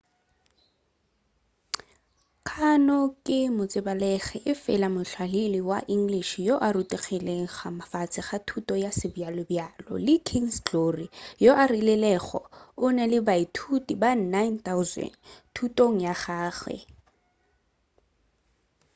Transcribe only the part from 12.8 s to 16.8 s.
o na le baithuti ba 9,000 thutong ya gagwe